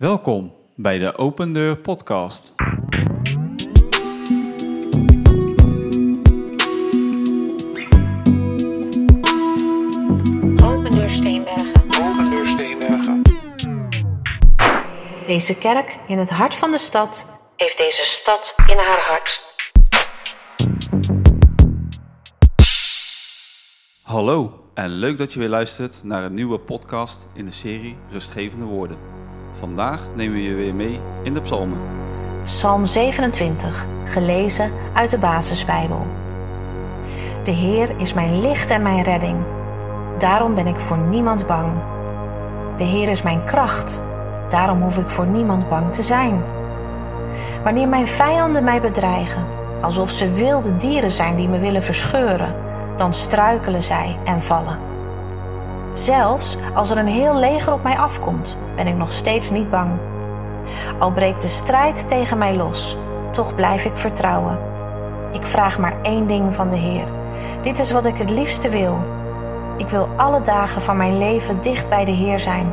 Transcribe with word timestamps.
Welkom 0.00 0.52
bij 0.74 0.98
de 0.98 1.16
Open 1.16 1.52
Deur 1.52 1.76
Podcast. 1.76 2.54
Open 10.64 10.90
Deur 10.90 11.10
Steenbergen. 11.10 11.82
Open 12.02 12.24
Deur 12.24 12.46
Steenbergen. 12.46 13.22
Deze 15.26 15.58
kerk 15.58 15.98
in 16.06 16.18
het 16.18 16.30
hart 16.30 16.54
van 16.54 16.70
de 16.70 16.78
stad 16.78 17.26
heeft 17.56 17.78
deze 17.78 18.04
stad 18.04 18.54
in 18.66 18.76
haar 18.76 19.00
hart. 19.08 19.42
Hallo 24.02 24.64
en 24.74 24.90
leuk 24.90 25.16
dat 25.16 25.32
je 25.32 25.38
weer 25.38 25.48
luistert 25.48 26.00
naar 26.02 26.24
een 26.24 26.34
nieuwe 26.34 26.58
podcast 26.58 27.26
in 27.34 27.44
de 27.44 27.50
serie 27.50 27.96
Rustgevende 28.10 28.64
Woorden. 28.64 29.19
Vandaag 29.58 30.06
nemen 30.14 30.34
we 30.34 30.42
je 30.42 30.54
weer 30.54 30.74
mee 30.74 31.00
in 31.22 31.34
de 31.34 31.40
psalmen. 31.40 31.78
Psalm 32.44 32.86
27, 32.86 33.86
gelezen 34.04 34.70
uit 34.92 35.10
de 35.10 35.18
Basisbijbel. 35.18 36.06
De 37.44 37.50
Heer 37.50 37.90
is 37.96 38.14
mijn 38.14 38.40
licht 38.40 38.70
en 38.70 38.82
mijn 38.82 39.02
redding. 39.02 39.36
Daarom 40.18 40.54
ben 40.54 40.66
ik 40.66 40.80
voor 40.80 40.98
niemand 40.98 41.46
bang. 41.46 41.72
De 42.76 42.84
Heer 42.84 43.08
is 43.08 43.22
mijn 43.22 43.44
kracht. 43.44 44.00
Daarom 44.48 44.82
hoef 44.82 44.98
ik 44.98 45.08
voor 45.08 45.26
niemand 45.26 45.68
bang 45.68 45.92
te 45.92 46.02
zijn. 46.02 46.42
Wanneer 47.64 47.88
mijn 47.88 48.08
vijanden 48.08 48.64
mij 48.64 48.80
bedreigen, 48.80 49.46
alsof 49.82 50.10
ze 50.10 50.32
wilde 50.32 50.76
dieren 50.76 51.10
zijn 51.10 51.36
die 51.36 51.48
me 51.48 51.58
willen 51.58 51.82
verscheuren, 51.82 52.54
dan 52.96 53.14
struikelen 53.14 53.82
zij 53.82 54.18
en 54.24 54.42
vallen. 54.42 54.89
Zelfs 55.92 56.56
als 56.74 56.90
er 56.90 56.96
een 56.96 57.06
heel 57.06 57.34
leger 57.34 57.72
op 57.72 57.82
mij 57.82 57.98
afkomt, 57.98 58.56
ben 58.76 58.86
ik 58.86 58.96
nog 58.96 59.12
steeds 59.12 59.50
niet 59.50 59.70
bang. 59.70 59.90
Al 60.98 61.10
breekt 61.10 61.42
de 61.42 61.48
strijd 61.48 62.08
tegen 62.08 62.38
mij 62.38 62.56
los, 62.56 62.96
toch 63.30 63.54
blijf 63.54 63.84
ik 63.84 63.96
vertrouwen. 63.96 64.58
Ik 65.32 65.46
vraag 65.46 65.78
maar 65.78 65.94
één 66.02 66.26
ding 66.26 66.54
van 66.54 66.70
de 66.70 66.76
Heer. 66.76 67.06
Dit 67.62 67.78
is 67.78 67.92
wat 67.92 68.06
ik 68.06 68.16
het 68.16 68.30
liefste 68.30 68.68
wil. 68.68 68.98
Ik 69.76 69.88
wil 69.88 70.08
alle 70.16 70.40
dagen 70.40 70.82
van 70.82 70.96
mijn 70.96 71.18
leven 71.18 71.60
dicht 71.60 71.88
bij 71.88 72.04
de 72.04 72.10
Heer 72.10 72.40
zijn, 72.40 72.72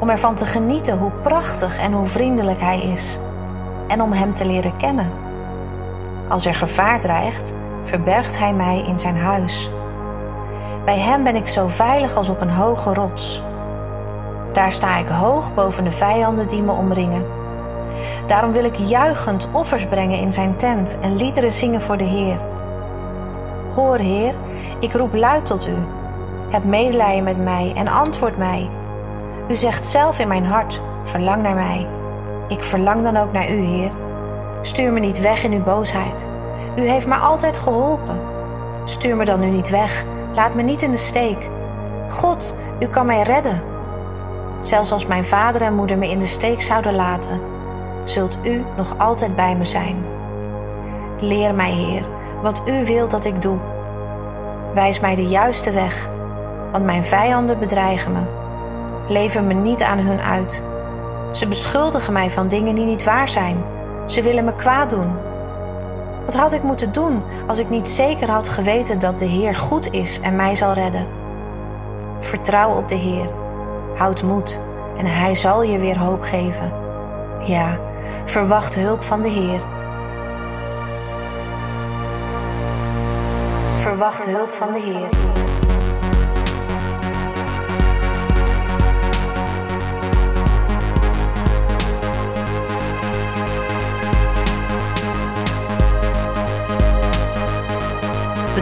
om 0.00 0.10
ervan 0.10 0.34
te 0.34 0.46
genieten 0.46 0.98
hoe 0.98 1.10
prachtig 1.22 1.78
en 1.78 1.92
hoe 1.92 2.06
vriendelijk 2.06 2.60
Hij 2.60 2.80
is, 2.80 3.18
en 3.88 4.02
om 4.02 4.12
Hem 4.12 4.34
te 4.34 4.46
leren 4.46 4.76
kennen. 4.76 5.10
Als 6.28 6.46
er 6.46 6.54
gevaar 6.54 7.00
dreigt, 7.00 7.52
verbergt 7.82 8.38
Hij 8.38 8.54
mij 8.54 8.84
in 8.86 8.98
Zijn 8.98 9.16
huis. 9.16 9.70
Bij 10.84 10.98
Hem 10.98 11.24
ben 11.24 11.36
ik 11.36 11.48
zo 11.48 11.68
veilig 11.68 12.16
als 12.16 12.28
op 12.28 12.40
een 12.40 12.50
hoge 12.50 12.94
rots. 12.94 13.42
Daar 14.52 14.72
sta 14.72 14.96
ik 14.96 15.08
hoog 15.08 15.54
boven 15.54 15.84
de 15.84 15.90
vijanden 15.90 16.48
die 16.48 16.62
me 16.62 16.72
omringen. 16.72 17.26
Daarom 18.26 18.52
wil 18.52 18.64
ik 18.64 18.74
juichend 18.74 19.48
offers 19.52 19.86
brengen 19.86 20.18
in 20.18 20.32
Zijn 20.32 20.56
tent 20.56 20.98
en 21.00 21.16
liederen 21.16 21.52
zingen 21.52 21.80
voor 21.80 21.96
de 21.96 22.04
Heer. 22.04 22.40
Hoor, 23.74 23.98
Heer, 23.98 24.34
ik 24.80 24.92
roep 24.92 25.14
luid 25.14 25.46
tot 25.46 25.66
U. 25.66 25.76
Heb 26.48 26.64
medelijden 26.64 27.24
met 27.24 27.44
mij 27.44 27.72
en 27.76 27.88
antwoord 27.88 28.36
mij. 28.36 28.68
U 29.48 29.56
zegt 29.56 29.84
zelf 29.84 30.18
in 30.18 30.28
mijn 30.28 30.46
hart: 30.46 30.80
verlang 31.02 31.42
naar 31.42 31.54
mij. 31.54 31.86
Ik 32.48 32.64
verlang 32.64 33.02
dan 33.02 33.16
ook 33.16 33.32
naar 33.32 33.50
U, 33.50 33.60
Heer. 33.60 33.90
Stuur 34.60 34.92
me 34.92 35.00
niet 35.00 35.20
weg 35.20 35.44
in 35.44 35.52
uw 35.52 35.62
boosheid. 35.62 36.28
U 36.76 36.88
heeft 36.88 37.06
me 37.06 37.14
altijd 37.14 37.58
geholpen. 37.58 38.20
Stuur 38.84 39.16
me 39.16 39.24
dan 39.24 39.40
nu 39.40 39.50
niet 39.50 39.70
weg. 39.70 40.04
Laat 40.34 40.54
me 40.54 40.62
niet 40.62 40.82
in 40.82 40.90
de 40.90 40.96
steek. 40.96 41.48
God, 42.08 42.54
u 42.80 42.86
kan 42.86 43.06
mij 43.06 43.22
redden. 43.22 43.62
Zelfs 44.62 44.92
als 44.92 45.06
mijn 45.06 45.24
vader 45.24 45.62
en 45.62 45.74
moeder 45.74 45.98
me 45.98 46.10
in 46.10 46.18
de 46.18 46.26
steek 46.26 46.62
zouden 46.62 46.94
laten, 46.94 47.40
zult 48.04 48.38
u 48.42 48.64
nog 48.76 48.98
altijd 48.98 49.36
bij 49.36 49.56
me 49.56 49.64
zijn. 49.64 50.04
Leer 51.20 51.54
mij, 51.54 51.72
Heer, 51.72 52.02
wat 52.42 52.62
u 52.66 52.84
wilt 52.84 53.10
dat 53.10 53.24
ik 53.24 53.42
doe. 53.42 53.58
Wijs 54.74 55.00
mij 55.00 55.14
de 55.14 55.26
juiste 55.26 55.70
weg, 55.70 56.08
want 56.72 56.84
mijn 56.84 57.04
vijanden 57.04 57.58
bedreigen 57.58 58.12
me. 58.12 58.20
Lever 59.08 59.42
me 59.42 59.54
niet 59.54 59.82
aan 59.82 59.98
hun 59.98 60.20
uit. 60.20 60.62
Ze 61.32 61.46
beschuldigen 61.46 62.12
mij 62.12 62.30
van 62.30 62.48
dingen 62.48 62.74
die 62.74 62.84
niet 62.84 63.04
waar 63.04 63.28
zijn. 63.28 63.64
Ze 64.06 64.22
willen 64.22 64.44
me 64.44 64.54
kwaad 64.54 64.90
doen. 64.90 65.12
Wat 66.24 66.34
had 66.34 66.52
ik 66.52 66.62
moeten 66.62 66.92
doen 66.92 67.22
als 67.46 67.58
ik 67.58 67.70
niet 67.70 67.88
zeker 67.88 68.30
had 68.30 68.48
geweten 68.48 68.98
dat 68.98 69.18
de 69.18 69.24
Heer 69.24 69.54
goed 69.54 69.92
is 69.92 70.20
en 70.20 70.36
mij 70.36 70.54
zal 70.54 70.72
redden? 70.72 71.06
Vertrouw 72.20 72.76
op 72.76 72.88
de 72.88 72.94
Heer. 72.94 73.28
Houd 73.96 74.22
moed 74.22 74.60
en 74.98 75.06
Hij 75.06 75.34
zal 75.34 75.62
je 75.62 75.78
weer 75.78 75.98
hoop 75.98 76.22
geven. 76.22 76.72
Ja, 77.44 77.78
verwacht 78.24 78.74
hulp 78.74 79.02
van 79.02 79.22
de 79.22 79.28
Heer. 79.28 79.60
Verwacht 83.80 84.24
hulp 84.24 84.54
van 84.54 84.72
de 84.72 84.80
Heer. 84.80 85.53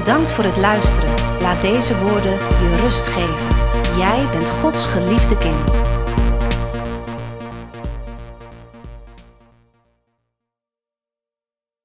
Bedankt 0.04 0.32
voor 0.32 0.44
het 0.44 0.56
luisteren. 0.56 1.40
Laat 1.40 1.60
deze 1.60 1.98
woorden 1.98 2.32
je 2.38 2.80
rust 2.82 3.06
geven. 3.06 3.96
Jij 3.98 4.28
bent 4.30 4.50
Gods 4.50 4.86
geliefde 4.86 5.36
kind. 5.36 6.01